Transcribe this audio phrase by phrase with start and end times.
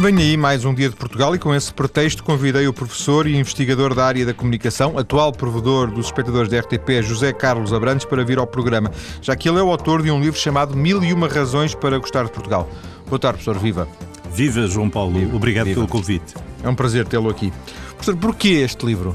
[0.00, 3.36] Vem aí mais um dia de Portugal e com esse pretexto convidei o professor e
[3.36, 8.24] investigador da área da comunicação, atual provedor dos espectadores da RTP, José Carlos Abrantes, para
[8.24, 8.90] vir ao programa,
[9.20, 11.98] já que ele é o autor de um livro chamado Mil e Uma Razões para
[11.98, 12.66] Gostar de Portugal.
[13.08, 13.62] Boa tarde, professor.
[13.62, 13.86] Viva.
[14.32, 15.18] Viva, João Paulo.
[15.18, 15.36] Viva.
[15.36, 15.80] Obrigado Viva.
[15.80, 16.34] pelo convite.
[16.64, 17.52] É um prazer tê-lo aqui.
[17.90, 19.14] Professor, porquê este livro?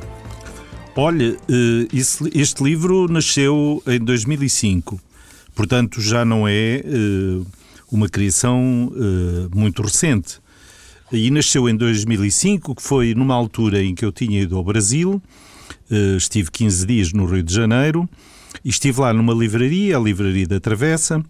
[0.96, 5.00] Olha, eh, este livro nasceu em 2005,
[5.56, 7.42] portanto já não é eh,
[7.92, 10.45] uma criação eh, muito recente
[11.12, 15.22] e nasceu em 2005, que foi numa altura em que eu tinha ido ao Brasil,
[15.92, 18.10] uh, estive 15 dias no Rio de Janeiro,
[18.64, 21.24] e estive lá numa livraria, a Livraria da Travessa,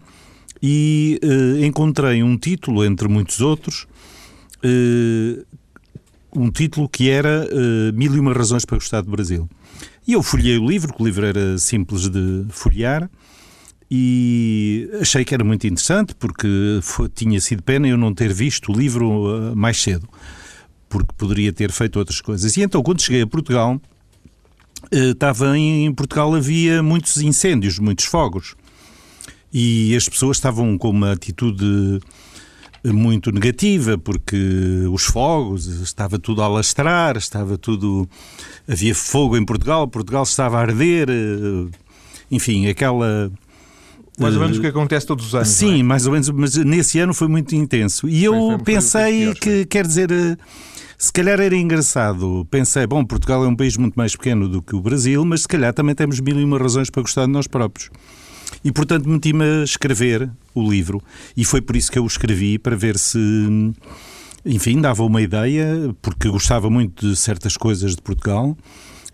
[0.62, 3.86] e uh, encontrei um título, entre muitos outros,
[4.64, 5.44] uh,
[6.34, 7.48] um título que era
[7.94, 9.48] Mil e uma Razões para Gostar do Brasil.
[10.06, 13.08] E eu folhei o livro, que o livro era simples de folhear,
[13.90, 16.48] e achei que era muito interessante porque
[16.82, 19.08] foi, tinha sido pena eu não ter visto o livro
[19.52, 20.08] uh, mais cedo,
[20.88, 22.56] porque poderia ter feito outras coisas.
[22.56, 23.80] E então, quando cheguei a Portugal,
[24.92, 28.56] uh, estava em, Portugal havia muitos incêndios, muitos fogos,
[29.52, 32.00] e as pessoas estavam com uma atitude
[32.84, 34.36] muito negativa, porque
[34.92, 38.08] os fogos, estava tudo a alastrar, estava tudo.
[38.68, 41.08] havia fogo em Portugal, Portugal estava a arder,
[42.30, 43.32] enfim, aquela
[44.18, 45.48] mais ou menos o que acontece todos os anos.
[45.48, 45.82] Sim, é?
[45.82, 48.08] mais ou menos, mas nesse ano foi muito intenso.
[48.08, 50.36] E eu foi, foi, pensei que, quer dizer, eh,
[50.96, 52.46] se calhar era engraçado.
[52.50, 55.48] Pensei, bom, Portugal é um país muito mais pequeno do que o Brasil, mas se
[55.48, 57.90] calhar também temos mil e uma razões para gostar de nós próprios.
[58.64, 61.02] E portanto meti-me a escrever o livro.
[61.36, 63.18] E foi por isso que eu o escrevi, para ver se
[64.44, 68.56] enfim, dava uma ideia, porque gostava muito de certas coisas de Portugal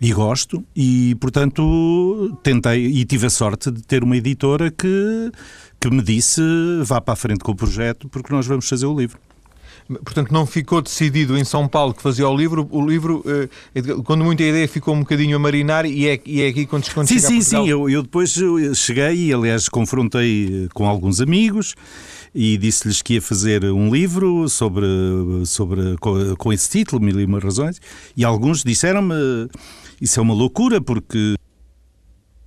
[0.01, 5.31] e gosto, e portanto tentei e tive a sorte de ter uma editora que,
[5.79, 6.41] que me disse
[6.83, 9.17] vá para a frente com o projeto porque nós vamos fazer o livro.
[9.87, 12.67] Portanto, não ficou decidido em São Paulo que fazia o livro.
[12.71, 16.47] O livro, eh, quando muita ideia ficou um bocadinho a marinar, e é, e é
[16.47, 17.67] aqui quando, quando Sim, sim, sim.
[17.67, 18.33] Eu, eu depois
[18.75, 21.75] cheguei e, aliás, confrontei com alguns amigos
[22.33, 24.85] e disse-lhes que ia fazer um livro sobre,
[25.45, 27.79] sobre com, com esse título, Mil e Uma Razões,
[28.15, 29.49] e alguns disseram-me
[30.03, 31.35] isso é uma loucura porque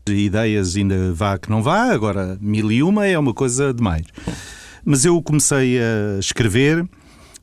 [0.06, 4.04] ideias ainda vá que não vá, agora mil e uma é uma coisa demais.
[4.84, 6.86] Mas eu comecei a escrever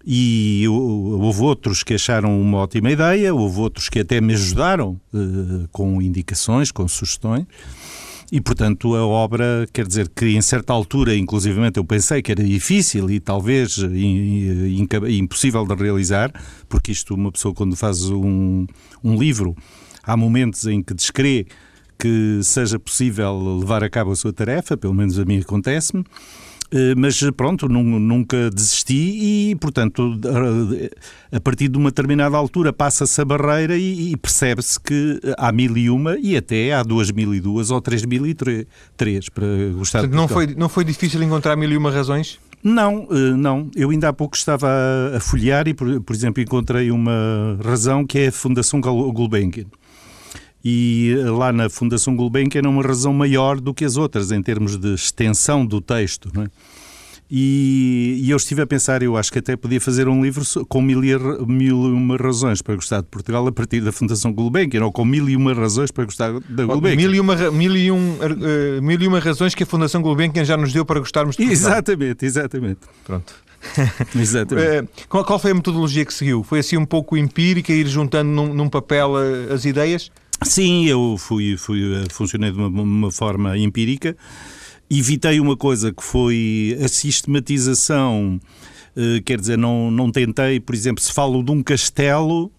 [0.06, 5.68] e houve outros que acharam uma ótima ideia, houve outros que até me ajudaram uh,
[5.72, 7.48] com indicações, com sugestões.
[8.32, 12.44] E, portanto, a obra, quer dizer que em certa altura, inclusivamente, eu pensei que era
[12.44, 13.78] difícil e talvez
[15.10, 16.32] impossível de realizar,
[16.70, 18.66] porque isto, uma pessoa, quando faz um,
[19.04, 19.56] um livro,
[20.04, 21.48] há momentos em que descrê
[21.98, 26.04] que seja possível levar a cabo a sua tarefa, pelo menos a mim acontece-me,
[26.76, 30.20] eh, mas pronto, nunca desisti e, portanto,
[31.32, 35.88] a partir de uma determinada altura passa-se a barreira e, percebe-se que há mil e
[35.90, 38.36] uma e até há duas mil e duas ou três mil e
[38.98, 42.40] três para gostar portanto, não foi Não foi difícil encontrar mil e uma razões?
[42.64, 43.70] Não, eh, não.
[43.76, 44.68] Eu ainda há pouco estava
[45.16, 49.68] a folhear e, por, por exemplo, encontrei uma razão que é a Fundação Gulbenkian
[50.64, 54.42] e eh, lá na Fundação Gulbenkian é uma razão maior do que as outras em
[54.42, 56.48] termos de extensão do texto, não é?
[57.36, 60.82] E, e, eu estive a pensar, eu acho que até podia fazer um livro com
[60.82, 64.86] mil e, mil e uma razões para gostar de Portugal a partir da Fundação Gulbenkian,
[64.86, 66.96] ou com mil e uma razões para gostar da Gulbenkian.
[66.96, 70.46] Mil e uma, mil e um, uh, mil e uma razões que a Fundação Gulbenkian
[70.46, 71.72] já nos deu para gostarmos de Portugal.
[71.72, 72.82] Exatamente, exatamente.
[73.04, 73.34] Pronto.
[74.14, 74.90] Exatamente.
[75.10, 76.44] qual, qual, foi a metodologia que seguiu?
[76.44, 79.14] Foi assim um pouco empírica, ir juntando num, num papel
[79.52, 80.12] as ideias?
[80.46, 84.16] Sim, eu fui, fui eh, funcionei de uma, uma forma empírica.
[84.90, 88.40] Evitei uma coisa que foi a sistematização.
[88.96, 92.52] Uh, quer dizer, não, não tentei, por exemplo, se falo de um castelo,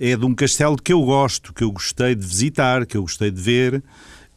[0.00, 3.30] é de um castelo que eu gosto, que eu gostei de visitar, que eu gostei
[3.30, 3.82] de ver.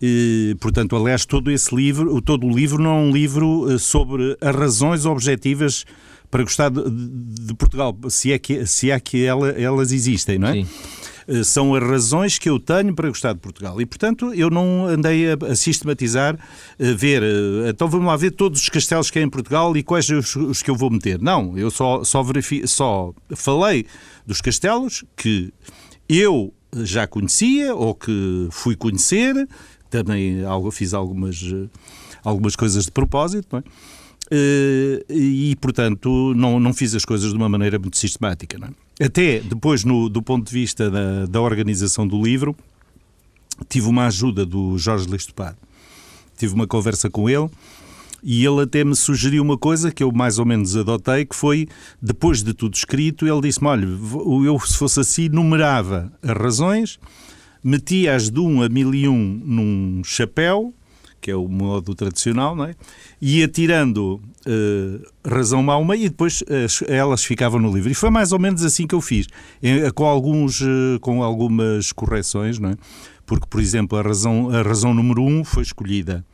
[0.02, 4.38] E, portanto, aliás, todo esse livro, todo o livro não é um livro eh, sobre
[4.42, 5.86] as razões objetivas
[6.32, 10.50] para gostar de, de Portugal, se é que, se é que ela, elas existem, não
[10.50, 10.54] é?
[10.54, 10.68] Sim.
[11.30, 13.80] Eh, são as razões que eu tenho para gostar de Portugal.
[13.80, 16.36] E, portanto, eu não andei a, a sistematizar,
[16.80, 19.84] a ver, eh, então vamos lá ver todos os castelos que há em Portugal e
[19.84, 21.22] quais os, os que eu vou meter.
[21.22, 22.24] Não, eu só, só,
[22.66, 23.86] só falei
[24.26, 25.54] dos castelos que
[26.08, 29.48] eu já conhecia ou que fui conhecer,
[29.90, 30.40] também
[30.72, 31.44] fiz algumas,
[32.24, 33.64] algumas coisas de propósito, não é?
[34.32, 38.58] Eh, e, portanto, não, não fiz as coisas de uma maneira muito sistemática.
[38.58, 38.72] Não é?
[39.02, 42.56] Até depois, no, do ponto de vista da, da organização do livro,
[43.70, 45.58] tive uma ajuda do Jorge Listopado.
[46.38, 47.50] Tive uma conversa com ele
[48.24, 51.68] e ele até me sugeriu uma coisa que eu mais ou menos adotei, que foi,
[52.02, 53.86] depois de tudo escrito, ele disse-me, olha,
[54.46, 57.00] eu se fosse assim, numerava as razões,
[57.64, 60.74] metia-as de 1 a 1001 num chapéu,
[61.30, 62.76] que é o modo tradicional, não é?
[63.22, 66.46] ia tirando uh, razão uma a uma e depois uh,
[66.88, 67.92] elas ficavam no livro.
[67.92, 69.28] E foi mais ou menos assim que eu fiz,
[69.94, 70.64] com, alguns,
[71.02, 72.76] com algumas correções, não é?
[73.28, 76.26] Porque, por exemplo, a razão, a razão número um foi escolhida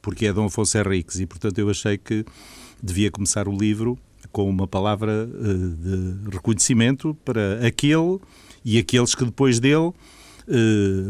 [0.00, 2.24] porque é Dom Afonso Henriques e, portanto, eu achei que
[2.80, 3.98] devia começar o livro
[4.30, 8.20] com uma palavra de reconhecimento para aquele
[8.64, 9.90] e aqueles que depois dele,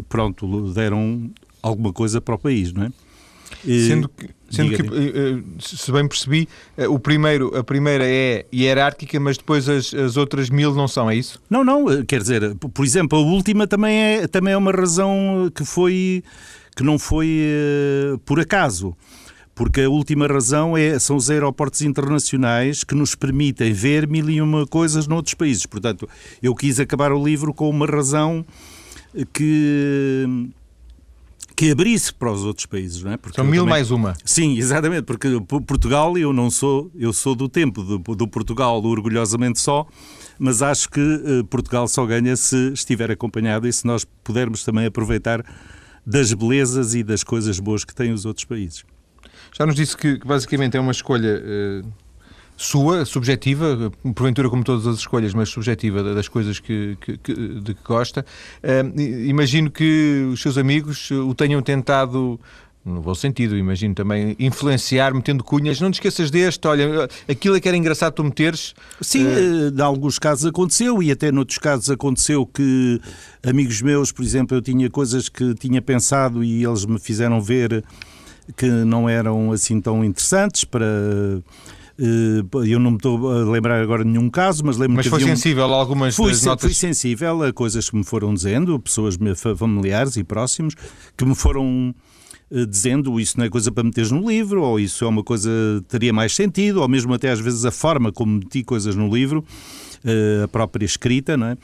[0.09, 1.31] pronto, deram
[1.67, 2.93] alguma coisa para o país, não é?
[3.67, 8.47] Sendo que, sendo que eh, eh, se bem percebi, eh, o primeiro, a primeira é
[8.55, 11.41] hierárquica, mas depois as, as outras mil não são, é isso?
[11.51, 15.65] Não, não, quer dizer, por exemplo, a última também é, também é uma razão que
[15.65, 16.23] foi
[16.77, 17.41] que não foi
[18.25, 18.95] por acaso.
[19.55, 24.43] Porque a última razão é, são os aeroportos internacionais que nos permitem ver mil e
[24.43, 25.65] uma coisas noutros países.
[25.65, 26.07] Portanto,
[26.43, 28.45] eu quis acabar o livro com uma razão
[29.33, 30.51] que
[31.57, 33.17] que abrisse para os outros países, não é?
[33.17, 33.71] Porque São mil também...
[33.71, 34.15] mais uma.
[34.25, 39.59] Sim, exatamente, porque Portugal, eu não sou, eu sou do tempo do, do Portugal orgulhosamente
[39.59, 39.87] só,
[40.39, 44.85] mas acho que uh, Portugal só ganha se estiver acompanhado e se nós pudermos também
[44.85, 45.43] aproveitar
[46.07, 48.85] das belezas e das coisas boas que têm os outros países.
[49.57, 52.06] Já nos disse que, que basicamente é uma escolha uh
[52.57, 57.75] sua, subjetiva, porventura como todas as escolhas, mas subjetiva das coisas que, que, que de
[57.75, 58.25] que gosta.
[58.63, 62.41] Uh, imagino que os seus amigos o tenham tentado
[62.87, 65.81] no bom sentido, imagino também, influenciar, metendo cunhas.
[65.81, 68.75] Não te esqueças deste, olha, aquilo é que era engraçado tu meteres.
[69.01, 69.77] Sim, uh...
[69.77, 73.01] em alguns casos aconteceu e até noutros casos aconteceu que
[73.45, 77.85] amigos meus, por exemplo, eu tinha coisas que tinha pensado e eles me fizeram ver
[78.57, 81.43] que não eram assim tão interessantes para eh,
[81.99, 85.09] eu não me estou a lembrar agora de nenhum caso, mas lembro-me que.
[85.09, 86.65] Mas foi sensível a algumas fui, das notas.
[86.65, 89.17] Fui sensível a coisas que me foram dizendo, pessoas
[89.57, 90.75] familiares e próximos,
[91.17, 91.95] que me foram
[92.51, 95.51] eh, dizendo isso não é coisa para meteres no livro, ou isso é uma coisa
[95.83, 99.13] que teria mais sentido, ou mesmo até às vezes a forma como meti coisas no
[99.13, 99.45] livro,
[100.05, 101.57] eh, a própria escrita, não é?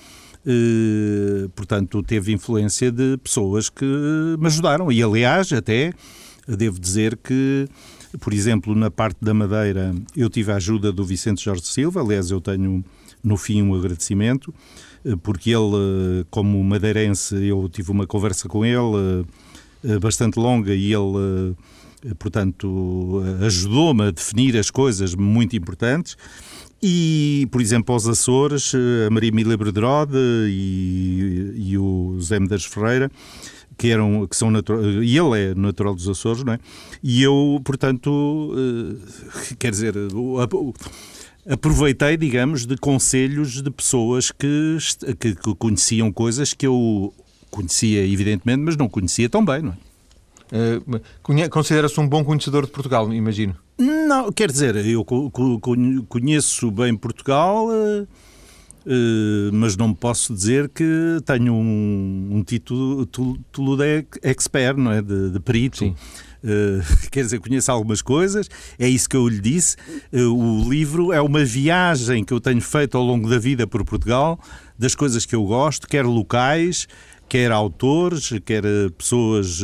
[1.54, 4.90] portanto, teve influência de pessoas que me ajudaram.
[4.90, 5.92] E, aliás, até
[6.48, 7.68] devo dizer que
[8.20, 12.30] por exemplo, na parte da Madeira, eu tive a ajuda do Vicente Jorge Silva, aliás,
[12.30, 12.84] eu tenho
[13.22, 14.52] no fim um agradecimento,
[15.04, 15.76] eh, porque ele,
[16.20, 19.26] eh, como madeirense, eu tive uma conversa com ele
[19.84, 21.56] eh, bastante longa e ele,
[22.18, 26.16] portanto, ajudou-me a definir as coisas muito importantes.
[26.80, 28.72] E, por exemplo, aos Açores,
[29.06, 33.10] a Maria Emília Brederode e, e o Zé Medeiros Ferreira
[33.76, 36.58] que eram que são natural, e ele é natural dos Açores, não é?
[37.02, 39.94] E eu, portanto, eh, quer dizer,
[41.48, 44.78] aproveitei, digamos, de conselhos de pessoas que,
[45.18, 47.12] que, que conheciam coisas que eu
[47.50, 49.92] conhecia, evidentemente, mas não conhecia tão bem, não é?
[50.54, 53.56] Uh, Considera-se um bom conhecedor de Portugal, imagino?
[53.78, 55.02] Não, quer dizer, eu
[56.08, 58.06] conheço bem Portugal, Uh,
[59.52, 65.00] mas não posso dizer que tenho um, um título, título de expert, não é?
[65.00, 65.94] De, de perito.
[66.42, 68.48] Uh, quer dizer, conheço algumas coisas,
[68.78, 69.76] é isso que eu lhe disse.
[70.12, 73.84] Uh, o livro é uma viagem que eu tenho feito ao longo da vida por
[73.84, 74.38] Portugal,
[74.78, 76.88] das coisas que eu gosto, quer locais,
[77.28, 78.64] quer autores, quer
[78.98, 79.62] pessoas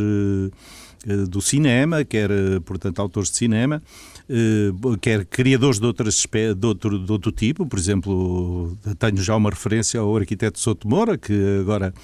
[1.29, 2.31] do cinema, quer,
[2.65, 3.83] portanto, autores de cinema.
[4.31, 9.49] Eh, quer criadores de, outras, de, outro, de outro tipo, por exemplo, tenho já uma
[9.49, 11.95] referência ao arquiteto Souto Moura, que agora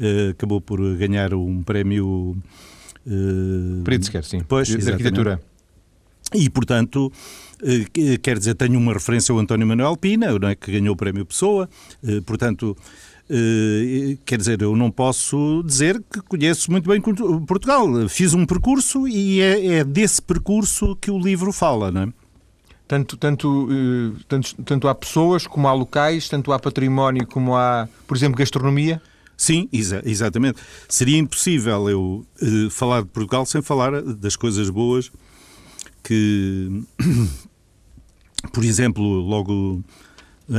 [0.00, 2.36] uh, acabou por ganhar um prémio.
[3.06, 5.40] Uh, Pritzker, sim, pois, de arquitetura.
[6.34, 7.12] E, portanto,
[8.22, 11.26] quer dizer, tenho uma referência ao António Manuel Pina, não é, que ganhou o prémio
[11.26, 11.68] Pessoa,
[12.24, 12.76] portanto,
[14.24, 17.00] quer dizer, eu não posso dizer que conheço muito bem
[17.46, 17.86] Portugal.
[18.08, 22.12] Fiz um percurso e é, é desse percurso que o livro fala, não é?
[22.90, 27.88] Tanto, tanto, uh, tanto, tanto há pessoas como há locais, tanto há património como há,
[28.04, 29.00] por exemplo, gastronomia?
[29.36, 30.60] Sim, exa exatamente.
[30.88, 35.08] Seria impossível eu uh, falar de Portugal sem falar das coisas boas
[36.02, 36.82] que,
[38.52, 39.84] por exemplo, logo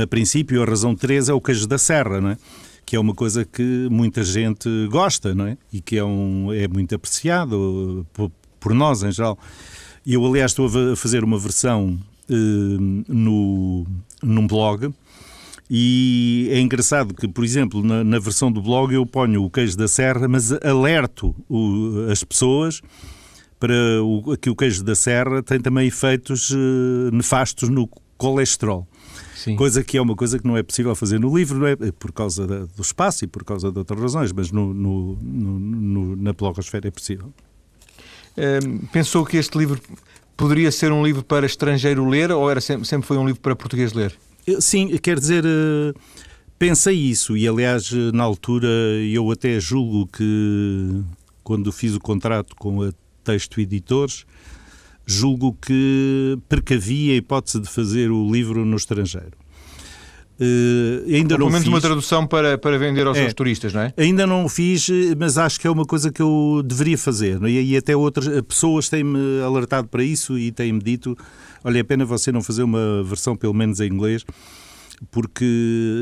[0.00, 2.36] a princípio, a razão 3 é o queijo da serra, não é?
[2.84, 5.56] que é uma coisa que muita gente gosta não é?
[5.72, 9.38] e que é, um, é muito apreciado por, por nós em geral.
[10.06, 13.86] Eu, aliás, estou a fazer uma versão uh, no,
[14.22, 14.92] num blog
[15.70, 19.76] e é engraçado que, por exemplo, na, na, versão do blog eu ponho o queijo
[19.76, 22.82] da serra, mas alerto o, as pessoas
[23.58, 28.86] para o, que o queijo da serra tem também efeitos uh, nefastos no colesterol.
[29.42, 29.56] Sim.
[29.56, 31.74] Coisa que é uma coisa que não é possível fazer no livro, não é?
[31.98, 36.14] por causa da, do espaço e por causa de outras razões, mas no, no, no,
[36.14, 37.32] na blogosfera é possível.
[38.92, 39.80] pensou que este livro
[40.36, 43.56] poderia ser um livro para estrangeiro ler ou era sempre, sempre foi um livro para
[43.56, 44.16] português ler?
[44.60, 45.92] Sim, quer dizer, uh,
[46.56, 48.68] pensei isso e, aliás, na altura
[49.12, 51.02] eu até julgo que
[51.42, 52.92] quando fiz o contrato com a
[53.24, 54.24] Texto Editores,
[55.12, 59.42] julgo que precavia a hipótese de fazer o livro no estrangeiro.
[60.40, 61.68] Uh, ainda Ou pelo menos fiz.
[61.72, 63.94] uma tradução para, para vender aos é, seus turistas, não é?
[63.96, 67.40] Ainda não o fiz, mas acho que é uma coisa que eu deveria fazer.
[67.44, 67.48] É?
[67.48, 71.16] E, e até outras pessoas têm-me alertado para isso e têm-me dito:
[71.62, 74.24] olha, é pena você não fazer uma versão, pelo menos em inglês,
[75.10, 75.44] porque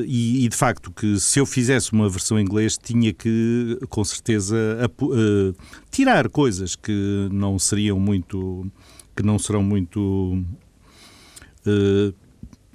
[0.06, 4.04] e, e, de facto que se eu fizesse uma versão em inglês tinha que com
[4.04, 4.56] certeza
[5.02, 5.54] uh,
[5.90, 8.70] tirar coisas que não seriam muito
[9.20, 10.42] que não serão muito
[11.66, 12.14] uh,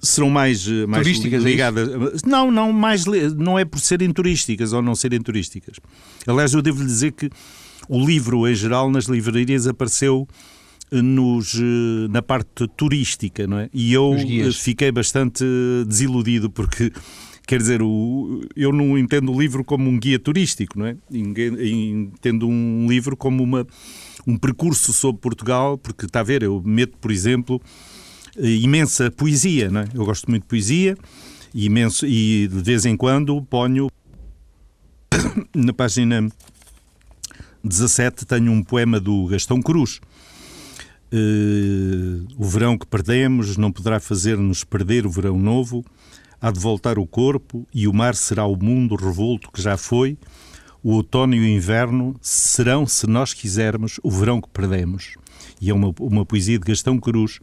[0.01, 1.89] serão mais, mais turísticas é ligadas.
[1.89, 5.77] É não, não, mais não é por serem turísticas ou não serem turísticas.
[6.27, 7.29] Aliás, eu devo lhe dizer que
[7.89, 10.27] o livro em geral nas livrarias apareceu
[10.91, 13.69] nos, eh, na parte turística, não é?
[13.73, 15.43] E eu eh, fiquei bastante
[15.87, 16.91] desiludido porque
[17.47, 20.95] quer dizer, o, eu não entendo o livro como um guia turístico, não é?
[21.11, 23.65] Entendo um livro como uma,
[24.25, 27.61] um percurso sobre Portugal, porque está a ver, eu meto, por exemplo,
[28.37, 29.87] eh, imensa poesia, não é?
[29.93, 30.97] Eu gosto muito de poesia
[31.53, 33.89] imenso, e de vez em quando ponho
[35.55, 36.27] na página
[37.63, 40.01] 17 tenho um poema do Gastão Cruz
[41.15, 45.85] Uh, o verão que perdemos não poderá fazer-nos perder o verão novo.
[46.41, 50.17] Há de voltar o corpo e o mar será o mundo revolto que já foi.
[50.85, 55.15] O outono e o inverno serão, se nós quisermos, o verão que perdemos.
[55.59, 57.39] E é uma, uma poesia de Gastão Cruz.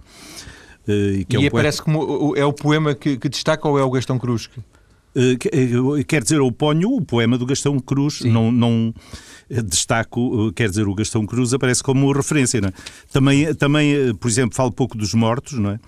[0.84, 3.76] Uh, que é e é um parece como é o poema que, que, destaca ou
[3.76, 4.48] é o Gastão Cruz?
[5.16, 8.94] Uh, quer dizer, eu ponho o poema do Gastão Cruz, não, não
[9.50, 12.58] destaco, quer dizer, o Gastão Cruz aparece como referência.
[12.58, 12.72] É?
[13.12, 15.80] também, também, eh, por exemplo, falo pouco dos mortos, não é?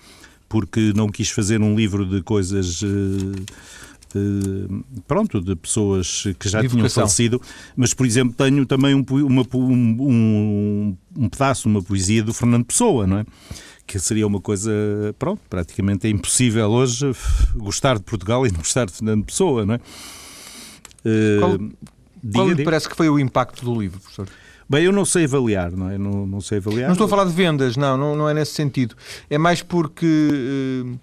[0.49, 2.81] porque não quis fazer um livro de coisas.
[2.81, 3.33] Uh,
[5.07, 7.41] pronto, de pessoas que já tinham falecido,
[7.75, 13.05] mas, por exemplo, tenho também um, uma, um, um, pedaço, uma poesia do Fernando Pessoa,
[13.05, 13.25] não é?
[13.87, 14.71] Que seria uma coisa,
[15.19, 17.11] pronto, praticamente é impossível hoje
[17.55, 19.79] gostar de Portugal e não gostar de Fernando Pessoa, não é?
[21.39, 21.57] Qual,
[22.25, 24.27] Diga, Qual lhe parece que foi o impacto do livro, professor?
[24.67, 25.97] Bem, eu não sei avaliar, não é?
[25.97, 26.87] Não, não sei avaliar.
[26.87, 28.95] Não estou a falar de vendas, não, não, não é nesse sentido.
[29.29, 30.99] É mais porque uh,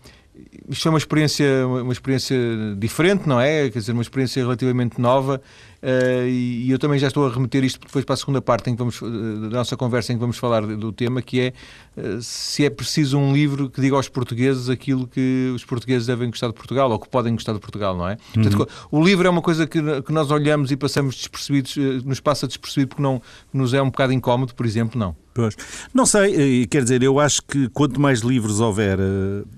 [0.73, 2.37] isto é uma experiência, uma experiência
[2.76, 3.69] diferente, não é?
[3.71, 5.41] Quer dizer, uma experiência relativamente nova
[5.83, 8.75] Uh, e, eu também já estou a remeter isto depois para a segunda parte em
[8.75, 11.53] que vamos, uh, da nossa conversa em que vamos falar do tema, que é
[11.97, 16.31] uh, se é preciso um livro que diga aos portugueses aquilo que os portugueses devem
[16.31, 18.12] gostar de Portugal ou que podem gostar de Portugal, não é?
[18.37, 18.43] Uhum.
[18.45, 22.47] Portanto, o livro é uma coisa que, que nós olhamos e passamos despercebidos, nos passa
[22.47, 23.21] despercebido porque não
[23.53, 25.17] nos é um bocado incómodo, por exemplo, não.
[25.35, 25.57] Pois.
[25.93, 28.99] Não sei, quer dizer, eu acho que quanto mais livros houver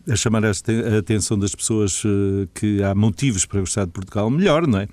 [0.09, 0.53] a chamar a
[0.99, 2.01] atenção das pessoas
[2.55, 4.89] que há motivos para gostar de Portugal, melhor, não é?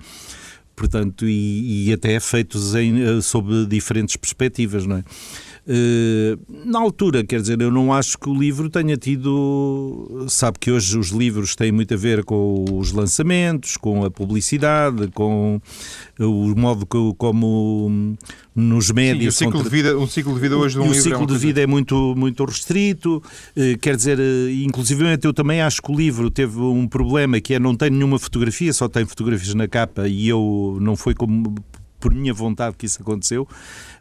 [0.74, 5.04] Portanto, e, e até feitos em, eh, sob diferentes perspectivas, não é?
[5.64, 10.26] Uh, na altura, quer dizer, eu não acho que o livro tenha tido.
[10.28, 15.08] Sabe que hoje os livros têm muito a ver com os lançamentos, com a publicidade,
[15.14, 15.60] com
[16.18, 16.84] o modo
[17.16, 18.16] como
[18.54, 19.36] nos médias.
[19.36, 20.98] Sim, ciclo de vida, um ciclo de vida hoje de um o livro.
[20.98, 23.22] O ciclo é de vida é muito, muito restrito.
[23.56, 27.54] Uh, quer dizer, uh, inclusive eu também acho que o livro teve um problema que
[27.54, 31.54] é não tem nenhuma fotografia, só tem fotografias na capa e eu não foi como
[32.02, 33.48] por minha vontade que isso aconteceu,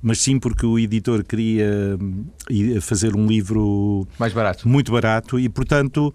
[0.02, 2.26] mas sim porque o editor queria hum,
[2.82, 6.12] fazer um livro mais barato, muito barato e, portanto,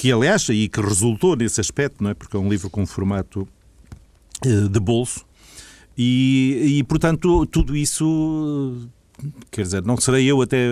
[0.00, 2.14] que aliás e que resultou nesse aspecto, não é?
[2.14, 3.46] Porque é um livro com formato
[4.44, 5.26] eh, de bolso
[5.96, 8.88] e, e portanto, tudo isso
[9.50, 10.66] quer dizer, não serei eu até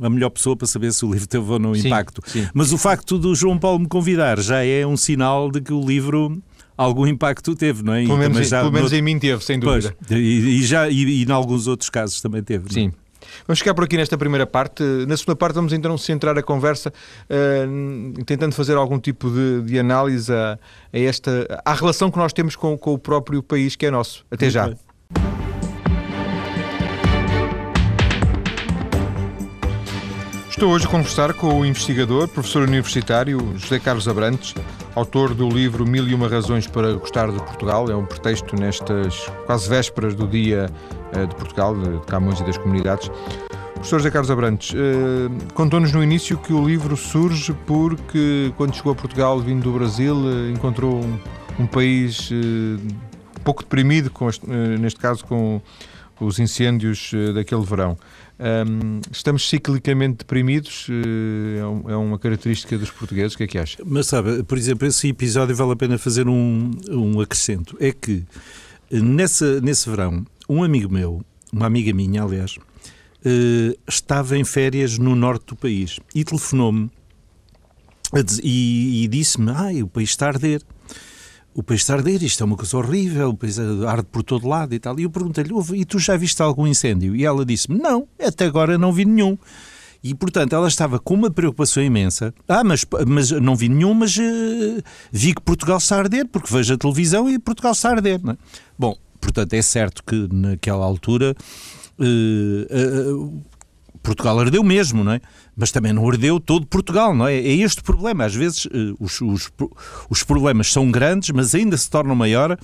[0.00, 2.22] a melhor pessoa para saber se o livro teve ou não sim, impacto.
[2.26, 2.48] Sim.
[2.52, 5.84] Mas o facto do João Paulo me convidar já é um sinal de que o
[5.84, 6.42] livro
[6.82, 8.04] algum impacto teve, não é?
[8.04, 8.98] Pelo menos, já, pelo menos no...
[8.98, 9.94] em mim teve, sem dúvida.
[10.06, 12.66] Pois, e, e, já, e, e em alguns outros casos também teve.
[12.68, 12.72] É?
[12.72, 12.92] Sim.
[13.46, 14.82] Vamos ficar por aqui nesta primeira parte.
[15.06, 16.92] Na segunda parte vamos então centrar a conversa
[17.30, 20.58] uh, tentando fazer algum tipo de, de análise a,
[20.92, 24.24] a, esta, à relação que nós temos com, com o próprio país que é nosso.
[24.30, 24.66] Até Muito já.
[24.66, 24.76] Bem.
[30.50, 34.54] Estou hoje a conversar com o investigador, professor universitário José Carlos Abrantes,
[34.94, 37.90] autor do livro Mil e Uma Razões para Gostar de Portugal.
[37.90, 40.70] É um pretexto nestas quase vésperas do Dia
[41.12, 43.10] eh, de Portugal, de Camões e das Comunidades.
[43.74, 48.92] Professor José Carlos Abrantes, uh, contou-nos no início que o livro surge porque, quando chegou
[48.92, 51.18] a Portugal, vindo do Brasil, uh, encontrou um,
[51.58, 52.30] um país
[53.42, 55.60] pouco deprimido, com este, neste caso com
[56.24, 57.96] os incêndios daquele verão.
[58.38, 63.78] Um, estamos ciclicamente deprimidos, é, é uma característica dos portugueses, o que é que acha?
[63.84, 67.76] Mas sabe, por exemplo, esse episódio vale a pena fazer um, um acrescento.
[67.78, 68.24] É que
[68.90, 72.56] nessa, nesse verão, um amigo meu, uma amiga minha, aliás,
[73.86, 76.90] estava em férias no norte do país e telefonou-me
[78.42, 80.62] e, e disse-me: Ai, o país está a arder.
[81.54, 84.48] O país está a arder, isto é uma coisa horrível, o país arde por todo
[84.48, 84.98] lado e tal.
[84.98, 87.14] E eu perguntei-lhe: E tu já viste algum incêndio?
[87.14, 89.36] E ela disse-me: Não, até agora não vi nenhum.
[90.02, 92.34] E, portanto, ela estava com uma preocupação imensa.
[92.48, 94.82] Ah, mas, mas não vi nenhum, mas uh,
[95.12, 98.20] vi que Portugal está a arder, porque vejo a televisão e Portugal está a arder.
[98.26, 98.36] É?
[98.76, 101.36] Bom, portanto, é certo que naquela altura
[102.00, 103.42] uh, uh,
[104.02, 105.20] Portugal ardeu mesmo, não é?
[105.56, 107.34] Mas também não ardeu todo Portugal, não é?
[107.34, 108.24] É este o problema.
[108.24, 109.50] Às vezes uh, os, os,
[110.08, 112.58] os, problemas são grandes, mas ainda se tornam maior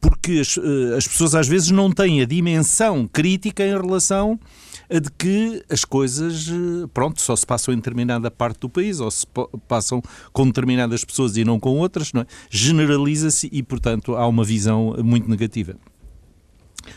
[0.00, 0.58] porque as,
[0.96, 4.40] as pessoas às vezes não têm a dimensão crítica em relação
[4.88, 6.50] a de que as coisas,
[6.92, 9.24] pronto, só se passam em determinada parte do país ou se
[9.68, 12.26] passam com determinadas pessoas e não com outras, não é?
[12.50, 15.76] Generaliza-se e, portanto, há uma visão muito negativa.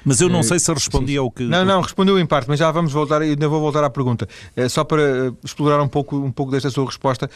[0.04, 1.44] Mas eu não eh, sei se respondi ao que.
[1.44, 4.28] Não, não, respondeu em parte, mas já vamos voltar, ainda vou voltar à pergunta.
[4.56, 7.30] É, só para eh, explorar um pouco, um pouco desta sua resposta,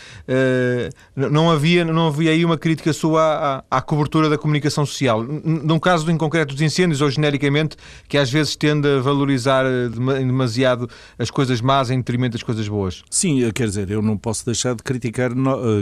[1.15, 5.23] não, havia, não havia aí uma crítica sua à, à, cobertura da comunicação social.
[5.23, 7.75] Num caso em concreto dos incêndios, ou genericamente,
[8.07, 13.03] que às vezes tende a valorizar demasiado as coisas más em detrimento das coisas boas.
[13.09, 15.31] Sim, quer dizer, eu não posso deixar de criticar,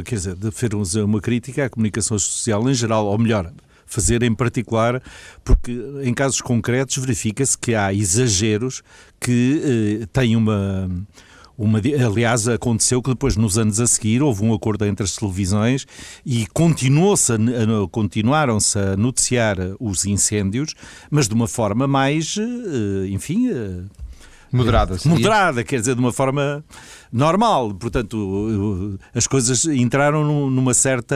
[0.03, 3.51] quer dizer, de fazer uma crítica à comunicação social em geral, ou melhor,
[3.95, 5.01] fazer em particular,
[5.43, 5.71] porque
[6.03, 8.83] em casos concretos verifica-se que há exageros
[9.19, 10.89] que eh, têm uma.
[11.57, 15.87] Uma, aliás, aconteceu que depois, nos anos a seguir, houve um acordo entre as televisões
[16.25, 17.31] e continuou-se
[17.93, 20.75] continuaram-se a noticiar os incêndios,
[21.09, 23.47] mas de uma forma mais, eh, enfim...
[23.49, 23.83] Eh,
[24.51, 24.97] moderada.
[25.05, 26.61] Moderada, quer dizer, de uma forma
[27.09, 27.73] normal.
[27.73, 31.15] Portanto, as coisas entraram numa certa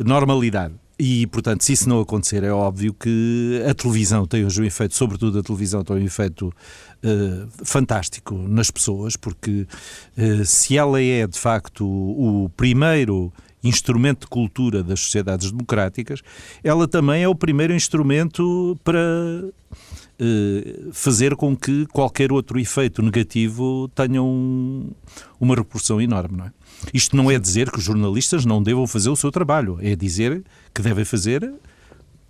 [0.00, 0.81] normalidade.
[1.04, 4.94] E, portanto, se isso não acontecer, é óbvio que a televisão tem hoje um efeito,
[4.94, 9.66] sobretudo a televisão, tem um efeito uh, fantástico nas pessoas, porque
[10.16, 13.32] uh, se ela é, de facto, o primeiro
[13.64, 16.22] instrumento de cultura das sociedades democráticas,
[16.62, 19.02] ela também é o primeiro instrumento para
[20.92, 24.90] fazer com que qualquer outro efeito negativo tenha um,
[25.40, 26.52] uma repercussão enorme, não é?
[26.92, 30.42] Isto não é dizer que os jornalistas não devam fazer o seu trabalho, é dizer
[30.74, 31.52] que devem fazer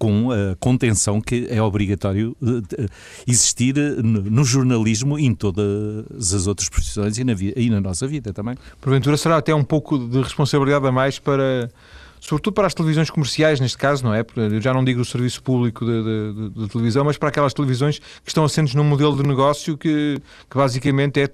[0.02, 2.86] com a contenção que é obrigatório eh,
[3.24, 8.32] existir no jornalismo e em todas as outras profissões e na, e na nossa vida
[8.32, 8.56] também.
[8.80, 11.70] Porventura será até um pouco de responsabilidade a mais para
[12.22, 14.24] sobretudo para as televisões comerciais, neste caso, não é?
[14.36, 17.98] Eu já não digo o serviço público de, de, de, televisão, mas para aquelas televisões
[17.98, 21.28] que estão assentes num modelo de negócio que, que basicamente é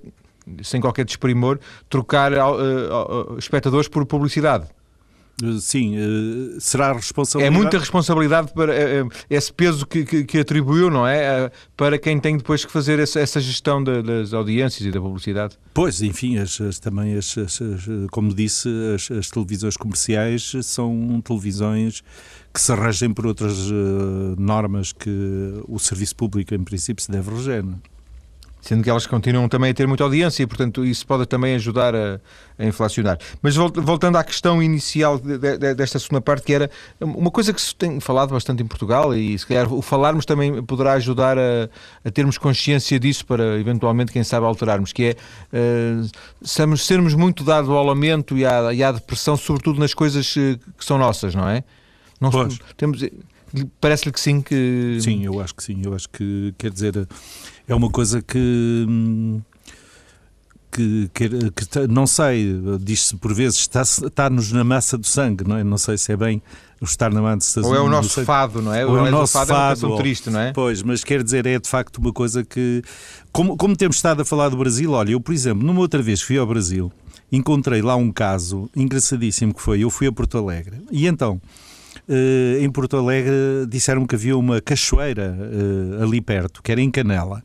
[0.62, 1.59] sem qualquer desprimor,
[1.90, 4.66] trocar uh, uh, espectadores por publicidade.
[5.61, 7.57] Sim, uh, será responsabilidade.
[7.57, 11.51] É muita responsabilidade para uh, esse peso que, que, que, atribuiu, não é?
[11.77, 15.57] Para quem tem depois que fazer essa, gestão das audiências e da publicidade.
[15.72, 17.61] Pois, enfim, as, as também, as, as,
[18.11, 22.03] como disse, as, televisões comerciais são televisões
[22.53, 23.57] que se regem por outras
[24.37, 27.62] normas que o serviço público, em princípio, se deve reger.
[27.62, 27.97] Não é?
[28.60, 31.94] Sendo que elas continuam também a ter muita audiência e, portanto, isso pode também ajudar
[31.94, 32.20] a,
[32.58, 33.18] a inflacionar.
[33.40, 37.60] Mas voltando à questão inicial de, de, desta segunda parte, que era uma coisa que
[37.60, 41.68] se tem falado bastante em Portugal e, se calhar, o falarmos também poderá ajudar a,
[42.04, 45.16] a termos consciência disso para, eventualmente, quem sabe, alterarmos, que é
[45.52, 46.08] uh,
[46.42, 50.58] sermos, sermos muito dados ao lamento e à, e à depressão, sobretudo nas coisas eh,
[50.76, 51.62] que são nossas, não é?
[52.20, 52.58] Não pois.
[52.76, 53.02] temos
[53.80, 54.98] Parece-lhe que sim, que...
[55.00, 55.80] Sim, eu acho que sim.
[55.82, 57.08] Eu acho que, quer dizer,
[57.68, 58.87] é uma coisa que...
[60.70, 63.68] Que, que, que, não sei, diz-se por vezes,
[64.04, 65.64] está-nos na massa do sangue, não é?
[65.64, 66.42] Não sei se é bem
[66.81, 67.66] o estar na massa do sangue.
[67.66, 68.87] Ou é o nosso fado, não é?
[68.87, 70.52] Ou, é o nosso fado, fado é uma triste, não é?
[70.52, 72.83] Pois, mas quer dizer, é de facto uma coisa que.
[73.33, 76.20] Como, como temos estado a falar do Brasil, olha, eu, por exemplo, numa outra vez
[76.20, 76.92] fui ao Brasil,
[77.33, 81.40] encontrei lá um caso engraçadíssimo que foi: eu fui a Porto Alegre e então
[82.61, 83.32] em Porto Alegre
[83.68, 87.42] disseram que havia uma cachoeira uh, ali perto, que era em Canela.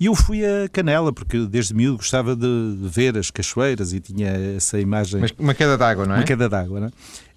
[0.00, 4.00] E eu fui a Canela, porque desde miúdo gostava de, de ver as cachoeiras e
[4.00, 5.20] tinha essa imagem.
[5.20, 6.18] Mas uma queda d'água, não é?
[6.18, 6.90] Uma queda d'água, não é?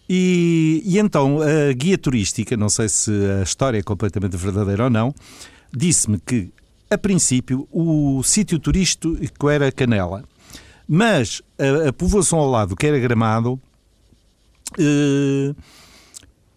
[0.08, 4.90] E, e, então a guia turística, não sei se a história é completamente verdadeira ou
[4.90, 5.16] não,
[5.74, 6.52] disse-me que
[6.90, 10.26] a princípio, o sítio turístico era Canela,
[10.88, 13.58] mas a, a povoação ao lado, que era Gramado,
[14.78, 15.56] eh,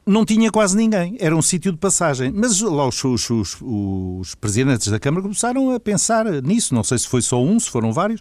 [0.07, 2.31] não tinha quase ninguém, era um sítio de passagem.
[2.35, 6.99] Mas lá os, os, os, os, presidentes da Câmara começaram a pensar nisso, não sei
[6.99, 8.21] se foi só um, se foram vários,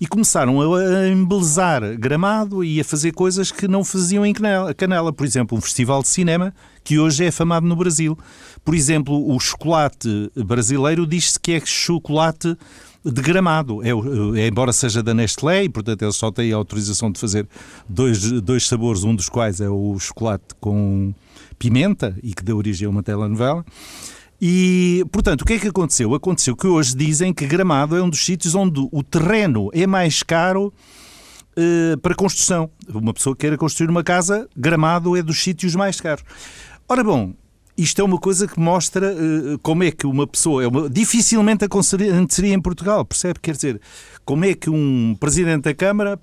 [0.00, 4.74] e começaram a, embelezar Gramado e a fazer coisas que não faziam em Canela.
[4.74, 5.12] Canela.
[5.12, 8.18] Por exemplo, um festival de cinema que hoje é afamado no Brasil.
[8.64, 12.56] Por exemplo, o chocolate brasileiro diz-se que é chocolate
[13.04, 13.82] de gramado.
[13.82, 13.90] É,
[14.40, 17.46] é, embora seja da Nestlé e, portanto, eles só têm a autorização de fazer
[17.88, 21.14] dois, dois sabores, um dos quais é o chocolate com
[21.58, 23.64] pimenta e que deu origem a uma telenovela.
[24.40, 26.14] E, portanto, o que é que aconteceu?
[26.14, 30.22] Aconteceu que hoje dizem que Gramado é um dos sítios onde o terreno é mais
[30.22, 30.72] caro
[31.56, 32.68] uh, para construção.
[32.92, 36.24] Uma pessoa que queira construir uma casa, Gramado é dos sítios mais caros.
[36.88, 37.32] Ora bom,
[37.76, 40.62] isto é uma coisa que mostra uh, como é que uma pessoa.
[40.62, 43.40] É uma, dificilmente aconteceria em Portugal, percebe?
[43.40, 43.80] Quer dizer,
[44.24, 46.18] como é que um presidente da Câmara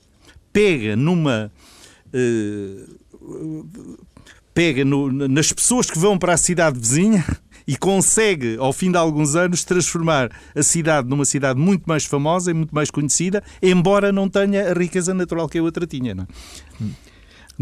[0.53, 1.51] pega numa.
[2.13, 3.97] Uh,
[4.53, 7.25] pega no, nas pessoas que vão para a cidade vizinha
[7.67, 12.51] e consegue, ao fim de alguns anos, transformar a cidade numa cidade muito mais famosa
[12.51, 16.15] e muito mais conhecida, embora não tenha a riqueza natural que a outra tinha.
[16.15, 17.11] Não, é?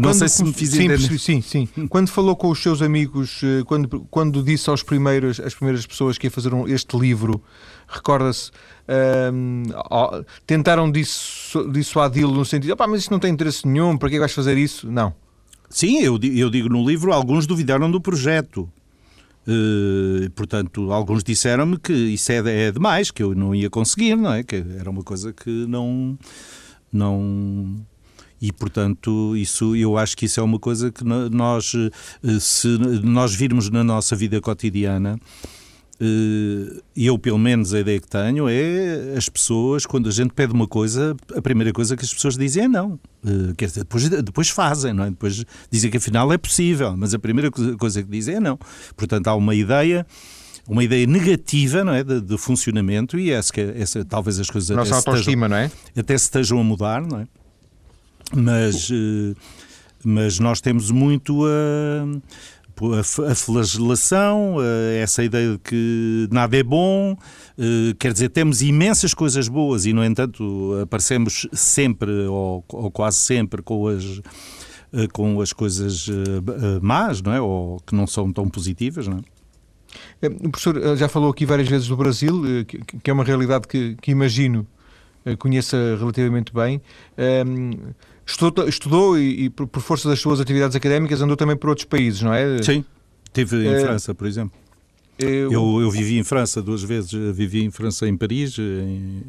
[0.00, 1.18] Não sei se me fiz sim, entender.
[1.18, 1.68] Sim, sim.
[1.88, 6.16] Quando falou com os seus amigos, eh, quando, quando disse aos primeiros, às primeiras pessoas
[6.16, 7.42] que ia fazer um, este livro,
[7.86, 8.50] recorda-se,
[9.32, 14.32] um, ehm, tentaram dissuadi-lo no sentido, mas isto não tem interesse nenhum, para que vais
[14.32, 14.90] fazer isso?
[14.90, 15.14] Não.
[15.68, 18.68] Sim, eu, eu digo no livro, alguns duvidaram do projeto.
[19.46, 24.32] Uh, portanto, alguns disseram-me que isso é, é, demais, que eu não ia conseguir, não
[24.32, 24.42] é?
[24.42, 26.18] Que era uma coisa que não.
[26.92, 27.76] não
[28.40, 32.68] e, portanto, isso, eu acho que isso é uma coisa que nós, eh, se
[33.02, 35.18] nós virmos na nossa vida cotidiana,
[36.00, 40.54] eh, eu, pelo menos, a ideia que tenho é as pessoas, quando a gente pede
[40.54, 42.98] uma coisa, a primeira coisa que as pessoas dizem é não.
[43.26, 45.10] Eh, quer dizer, depois, depois fazem, não é?
[45.10, 48.58] Depois dizem que afinal é possível, mas a primeira coisa que dizem é não.
[48.96, 50.06] Portanto, há uma ideia
[50.68, 54.98] uma ideia negativa não é, de, de funcionamento e essa, essa, talvez as coisas Nossa
[54.98, 56.00] até, autoestima, estejam, não é?
[56.00, 57.26] até se estejam a mudar, não é?
[58.34, 59.36] Mas, uh,
[60.04, 62.20] mas nós temos muito a
[63.28, 64.56] a, flagelação,
[65.02, 67.16] essa ideia de que nada é bom,
[67.58, 73.18] eh, quer dizer, temos imensas coisas boas e, no entanto, aparecemos sempre, ou, ou quase
[73.18, 74.22] sempre, com as
[74.92, 77.40] eh, com as coisas eh, más, não é?
[77.40, 80.26] Ou que não são tão positivas, não é?
[80.26, 82.64] O professor já falou aqui várias vezes do Brasil,
[83.02, 84.64] que é uma realidade que, que imagino
[85.38, 86.80] conheça relativamente bem.
[88.30, 92.22] Estudou, estudou e, e, por força das suas atividades académicas, andou também por outros países,
[92.22, 92.62] não é?
[92.62, 92.84] Sim,
[93.26, 93.80] estive em é...
[93.80, 94.56] França, por exemplo.
[95.18, 95.52] Eu...
[95.52, 95.80] eu...
[95.80, 99.22] Eu, vivi em França duas vezes, vivi em França, em Paris, em...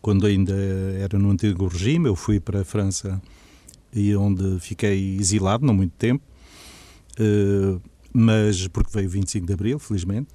[0.00, 0.54] quando ainda
[0.98, 3.20] era no antigo regime, eu fui para a França
[3.92, 6.24] e onde fiquei exilado, não muito tempo,
[7.20, 7.82] uh,
[8.12, 10.28] mas porque veio 25 de Abril, felizmente.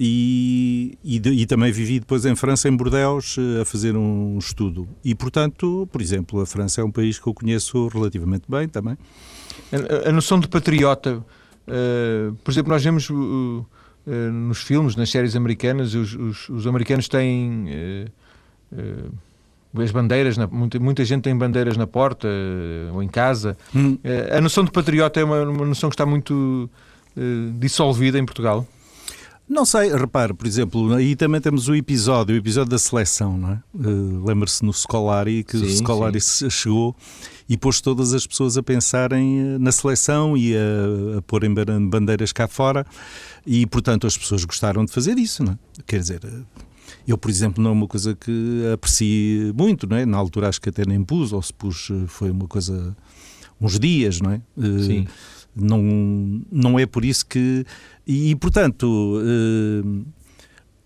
[0.00, 4.88] E, e, e, também vivi depois em França, em Bordeaux, eh, a fazer um estudo.
[5.04, 8.96] E, portanto, por exemplo, a França é um país que eu conheço relativamente bem também.
[9.72, 15.10] A, a noção de patriota, uh, por exemplo, nós vemos uh, uh, nos filmes, nas
[15.10, 17.66] séries americanas, os, os, os americanos têm
[19.74, 22.28] as bandeiras, na, muita, muita gente tem bandeiras na porta
[22.92, 23.56] ou em casa.
[23.74, 23.98] Hum.
[24.30, 26.70] a noção de patriota é uma, uma noção que está muito
[27.58, 28.66] dissolvida em Portugal.
[29.48, 33.52] Não sei, repare, por exemplo, aí também temos o episódio, o episódio da seleção, não
[33.52, 33.62] é?
[33.74, 36.50] Uh, Lembra-se no Scolari que sim, o Scolari sim.
[36.50, 36.94] chegou
[37.48, 41.54] e pôs todas as pessoas a pensarem eh, na seleção e a, a porem
[41.88, 42.84] bandeiras cá fora
[43.46, 45.58] e, portanto, as pessoas gostaram de fazer isso, não é?
[45.86, 46.42] Quer dizer, eh,
[47.06, 50.04] eu, por exemplo, não é uma coisa que aprecie muito, não é?
[50.04, 52.94] Na altura acho que até nem pus, ou se pus, foi uma coisa,
[53.58, 54.42] uns dias, não é?
[54.58, 55.00] Sim.
[55.00, 57.64] Uh, não, não é por isso que.
[58.08, 58.86] E, portanto.
[58.86, 60.04] Uh,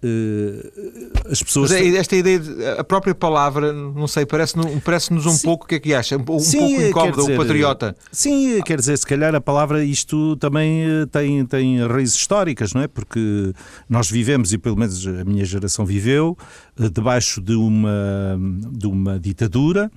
[0.02, 1.70] uh, as pessoas.
[1.70, 5.44] Mas é esta ideia, de, a própria palavra, não sei, parece-nos parece um sim.
[5.44, 6.16] pouco, o que é que acha?
[6.16, 7.96] Um, sim, pouco incómodo, o patriota.
[8.10, 12.82] Sim, quer dizer, se calhar a palavra, isto também eh, tem, tem raízes históricas, não
[12.82, 12.88] é?
[12.88, 13.52] Porque
[13.88, 16.36] nós vivemos, e pelo menos a minha geração viveu,
[16.76, 18.38] debaixo de uma,
[18.72, 19.90] de uma ditadura.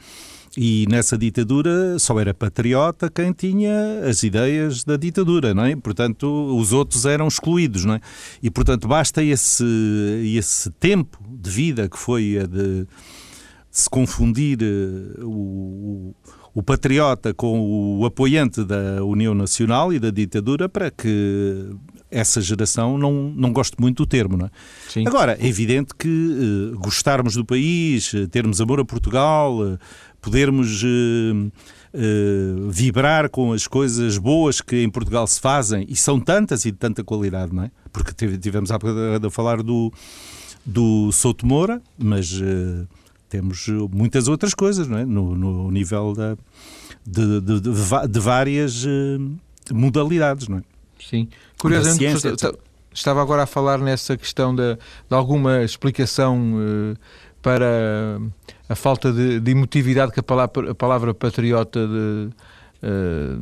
[0.58, 5.76] E nessa ditadura só era patriota quem tinha as ideias da ditadura, não é?
[5.76, 8.02] Portanto, os outros eram excluídos, não é?
[8.42, 9.66] E, portanto, basta esse,
[10.38, 12.88] esse tempo de vida que foi a de
[13.70, 16.16] se confundir uh, o,
[16.54, 21.70] o patriota com o apoiante da União Nacional e da ditadura para que
[22.10, 24.38] essa geração não, não goste muito do termo.
[24.38, 24.50] Não é?
[24.88, 25.06] Sim.
[25.06, 29.78] Agora, é evidente que uh, gostarmos do país, termos amor a Portugal, uh,
[30.26, 31.52] podermos uh,
[32.72, 36.78] vibrar com as coisas boas que em Portugal se fazem, e são tantas e de
[36.78, 37.72] tanta qualidade, não é?
[37.94, 39.94] Porque tivemos há a falar do,
[40.66, 42.42] do Souto Moura, mas
[43.30, 45.06] temos muitas outras coisas, não é?
[45.06, 46.36] No, no nível da,
[47.06, 48.86] de, de, de, de várias
[49.72, 50.64] modalidades, não é?
[51.00, 51.30] Sim.
[51.58, 52.28] Curiosamente,
[52.96, 56.98] estava agora a falar nessa questão de, de alguma explicação uh,
[57.46, 58.20] para
[58.68, 62.30] a falta de, de, emotividade que a palavra, a palavra patriota de,
[62.84, 63.42] Uh,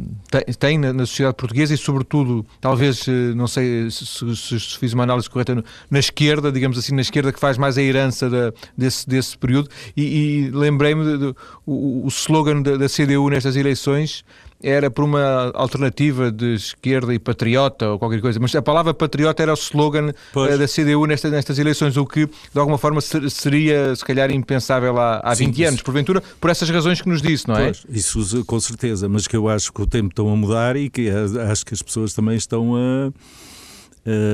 [0.58, 4.94] tem, na, na, sociedade portuguesa e, sobretudo, talvez, uh, não sei se, se, se, fiz
[4.94, 5.62] uma análise correta,
[5.92, 9.70] na esquerda, digamos assim, na esquerda que faz mais a herança da, desse, desse período.
[9.98, 11.36] E, e lembrei-me do
[11.66, 14.24] o, o slogan da, da CDU nestas eleições
[14.64, 19.44] era por uma alternativa de esquerda e patriota ou qualquer coisa, mas a palavra patriota
[19.44, 20.58] era o slogan pois.
[20.58, 25.20] da CDU nesta, nestas eleições, o que de alguma forma seria se calhar impensável há,
[25.20, 25.68] há Sim, 20 isso.
[25.68, 27.66] anos, porventura, por essas razões que nos disse, não é?
[27.66, 30.90] Pois, isso com certeza, mas que eu acho que o tempo está a mudar e
[30.90, 33.12] que acho que as pessoas também estão a,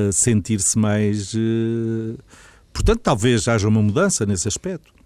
[0.08, 1.34] a sentir-se mais.
[1.34, 2.16] Uh,
[2.72, 4.99] portanto, talvez haja uma mudança nesse aspecto.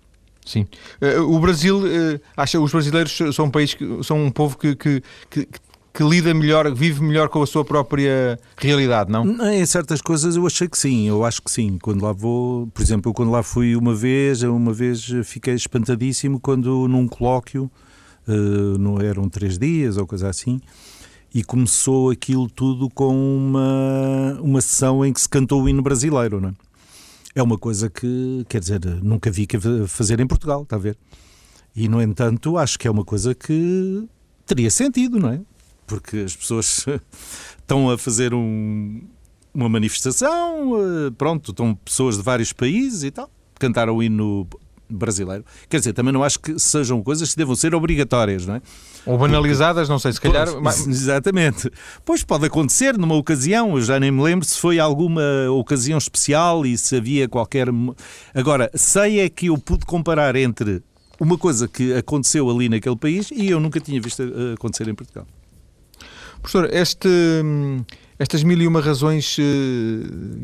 [0.45, 0.67] Sim.
[1.01, 5.03] Uh, o Brasil, uh, acha os brasileiros são um país são um povo que, que,
[5.31, 5.49] que,
[5.93, 9.25] que, lida melhor, vive melhor com a sua própria realidade, não?
[9.51, 11.79] Em certas coisas eu achei que sim, eu acho que sim.
[11.81, 16.39] Quando lá vou, por exemplo, eu quando lá fui uma vez, uma vez fiquei espantadíssimo
[16.39, 17.71] quando num colóquio,
[18.29, 20.61] uh, não eram três dias ou coisa assim,
[21.35, 26.41] e começou aquilo tudo com uma, uma sessão em que se cantou o hino brasileiro,
[26.41, 26.53] não é?
[27.35, 29.47] É uma coisa que, quer dizer, nunca vi
[29.88, 30.97] fazer em Portugal, está a ver?
[31.75, 34.09] E, no entanto, acho que é uma coisa que
[34.47, 35.40] teria sentido, não é?
[35.87, 36.87] Porque as pessoas
[37.59, 39.03] estão a fazer um,
[39.53, 44.47] uma manifestação, eh, pronto, estão pessoas de vários países e tal, cantaram o hino
[44.88, 45.44] brasileiro.
[45.68, 48.62] Quer dizer, também não acho que sejam coisas que devam ser obrigatórias, não é?
[49.07, 50.49] Ou banalizadas, não sei, se calhar.
[50.53, 51.70] Pois, exatamente.
[52.05, 56.64] Pois pode acontecer numa ocasião, eu já nem me lembro se foi alguma ocasião especial
[56.64, 57.68] e se havia qualquer.
[58.35, 60.83] Agora, sei é que eu pude comparar entre
[61.20, 64.94] uma coisa que aconteceu ali naquele país e eu nunca tinha visto eh, acontecer em
[64.94, 65.27] Portugal.
[66.40, 67.09] Professor, este,
[68.18, 69.42] estas mil e uma razões, eh,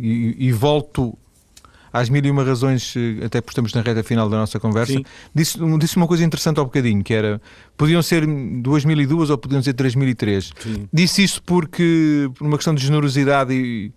[0.00, 1.16] e, e volto
[1.92, 5.00] às mil e uma razões, eh, até porque estamos na reta final da nossa conversa,
[5.34, 7.40] disse, disse uma coisa interessante ao bocadinho, que era,
[7.76, 10.52] podiam ser 2002 ou podiam ser 3003.
[10.58, 10.88] Sim.
[10.92, 13.92] Disse isso porque, por uma questão de generosidade e,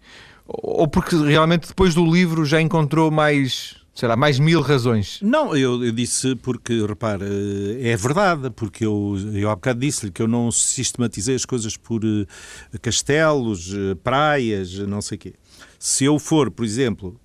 [0.46, 5.20] ou porque realmente depois do livro já encontrou mais sei lá, mais mil razões.
[5.22, 7.28] Não, eu, eu disse porque, repara,
[7.80, 12.04] é verdade, porque eu, eu há bocado disse-lhe que eu não sistematizei as coisas por
[12.04, 12.26] uh,
[12.82, 13.72] castelos,
[14.04, 15.34] praias, não sei o quê.
[15.78, 17.20] Se eu for, por exemplo,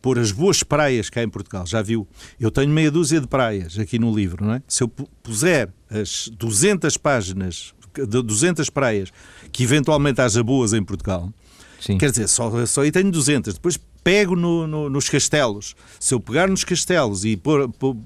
[0.00, 2.06] pôr as boas praias cá em Portugal, já viu?
[2.38, 4.62] Eu tenho meia dúzia de praias aqui no livro, não é?
[4.66, 9.12] Se eu puser as 200 páginas, de 200 praias,
[9.52, 11.32] que eventualmente haja boas em Portugal,
[11.80, 11.98] Sim.
[11.98, 13.54] quer dizer, só, só aí tenho 200.
[13.54, 15.74] Depois pego no, no, nos castelos.
[15.98, 17.96] Se eu pegar nos castelos e pôr, pôr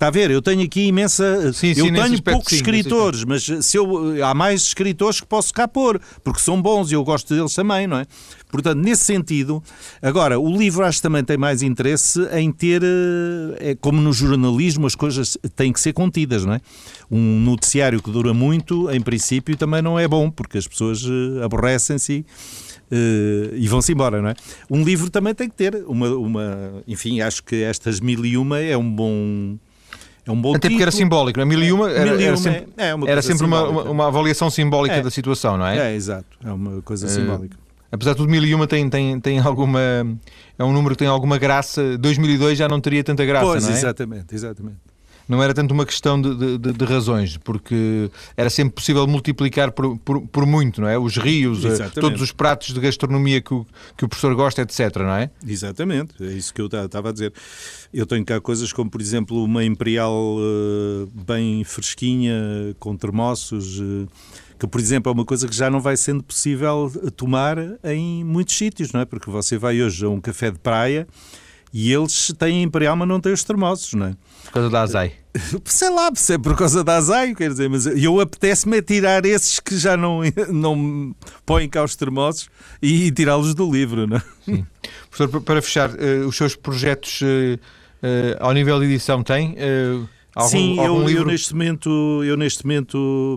[0.00, 0.30] Está a ver?
[0.30, 1.52] Eu tenho aqui imensa.
[1.52, 5.52] Sim, eu sim, tenho poucos sim, escritores, mas se eu, há mais escritores que posso
[5.52, 8.06] cá pôr, porque são bons e eu gosto deles também, não é?
[8.50, 9.62] Portanto, nesse sentido,
[10.00, 14.10] agora, o livro acho que também tem mais interesse em ter, eh, é, como no
[14.10, 16.62] jornalismo, as coisas têm que ser contidas, não é?
[17.10, 21.44] Um noticiário que dura muito, em princípio, também não é bom, porque as pessoas eh,
[21.44, 22.24] aborrecem-se.
[22.90, 24.34] Uh, e vão-se embora, não é?
[24.68, 26.82] Um livro também tem que ter uma, uma.
[26.88, 29.58] Enfim, acho que estas mil e uma é um bom
[30.26, 30.72] é um bom Até título.
[30.72, 31.46] porque era simbólico, não é?
[31.46, 34.96] Mil e uma era, era sempre, é, é uma, era sempre uma, uma, avaliação simbólica
[34.96, 35.02] é.
[35.02, 35.92] da situação, não é?
[35.92, 36.26] É, exato.
[36.44, 37.56] É uma coisa uh, simbólica.
[37.92, 39.80] Apesar de tudo, mil e uma tem, tem, tem alguma...
[40.58, 41.98] É um número que tem alguma graça.
[41.98, 43.72] 2002 já não teria tanta graça, pois, não é?
[43.72, 44.89] exatamente, exatamente
[45.30, 49.96] não era tanto uma questão de, de, de, razões, porque era sempre possível multiplicar por,
[49.98, 50.98] por, por muito, não é?
[50.98, 52.00] Os rios, eh, Exatamente.
[52.00, 53.64] todos os pratos de gastronomia que o,
[53.96, 55.30] que o professor gosta, etc., não é?
[55.46, 57.32] Exatamente, é isso que eu estava a dizer.
[57.94, 62.34] Eu tenho cá coisas como, por exemplo, uma imperial uh, bem fresquinha,
[62.80, 63.78] com termossos.
[63.78, 64.08] Uh,
[64.58, 68.58] que, por exemplo, é uma coisa que já não vai sendo possível tomar em muitos
[68.58, 69.04] sítios, não é?
[69.06, 71.06] Porque você vai hoje a um café de praia
[71.72, 74.16] e eles têm Imperial, mas não têm os termosos, não é?
[74.44, 75.19] Por causa da azai.
[75.64, 79.60] Sei lá, se é por causa da azai, quer dizer, mas eu apetece-me tirar esses
[79.60, 80.20] que já não,
[80.52, 81.14] não
[81.46, 82.48] põem cá os termosos
[82.82, 84.22] e tirá-los do livro, não é?
[84.44, 84.66] Sim.
[85.10, 87.58] Professor, para fechar, uh, os seus projetos uh,
[88.40, 89.56] ao nível de edição, tem?
[90.34, 93.36] Algum, Sim, algum eu, eu, neste momento, eu neste momento,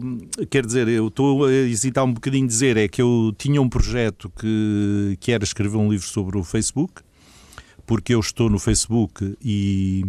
[0.49, 4.31] quer dizer, eu estou a hesitar um bocadinho dizer, é que eu tinha um projeto
[4.39, 7.01] que, que era escrever um livro sobre o Facebook,
[7.85, 10.05] porque eu estou no Facebook e,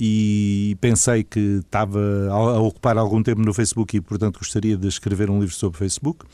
[0.00, 5.28] e pensei que estava a ocupar algum tempo no Facebook e, portanto, gostaria de escrever
[5.28, 6.24] um livro sobre Facebook.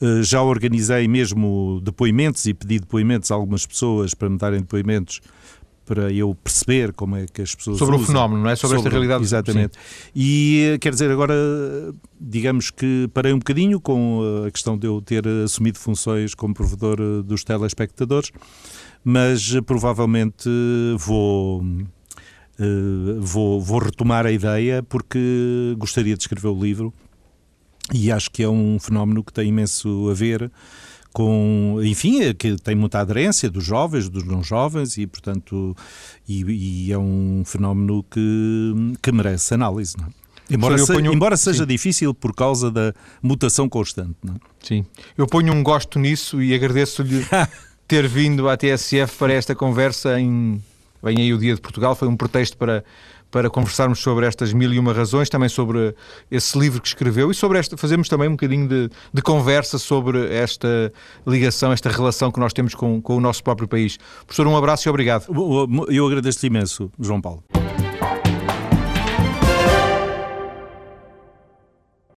[0.00, 5.20] Eh, já organizei mesmo depoimentos e pedi depoimentos a algumas pessoas para me darem depoimentos
[5.84, 8.04] para eu perceber como é que as pessoas sobre usam.
[8.04, 8.54] o fenómeno, não é?
[8.54, 9.24] Sobre, sobre esta realidade.
[9.24, 9.76] Exatamente.
[9.76, 10.12] Sim.
[10.14, 11.34] E quer dizer, agora,
[12.20, 16.98] digamos que parei um bocadinho com a questão de eu ter assumido funções como provedor
[17.00, 18.30] eh, dos telespectadores,
[19.04, 20.48] mas eh, provavelmente
[20.96, 21.64] vou.
[22.62, 26.92] Uh, vou, vou retomar a ideia porque gostaria de escrever o livro
[27.90, 30.52] e acho que é um fenómeno que tem imenso a ver
[31.12, 35.76] com, enfim, é que tem muita aderência dos jovens, dos não jovens e, portanto,
[36.28, 39.96] e, e é um fenómeno que, que merece análise.
[39.98, 40.10] Não é?
[40.50, 41.12] Embora, se, ponho...
[41.12, 41.68] embora seja Sim.
[41.68, 42.92] difícil por causa da
[43.22, 44.16] mutação constante.
[44.22, 44.38] Não é?
[44.60, 44.84] Sim,
[45.16, 47.24] eu ponho um gosto nisso e agradeço-lhe
[47.86, 50.60] ter vindo à TSF para esta conversa em.
[51.02, 52.84] Vem aí o Dia de Portugal, foi um pretexto para
[53.30, 55.94] para conversarmos sobre estas mil e uma razões, também sobre
[56.30, 60.34] esse livro que escreveu e sobre esta, fazemos também um bocadinho de, de conversa sobre
[60.34, 60.92] esta
[61.26, 63.98] ligação, esta relação que nós temos com, com o nosso próprio país.
[64.26, 65.26] Professor, um abraço e obrigado.
[65.88, 67.44] Eu agradeço-lhe imenso, João Paulo.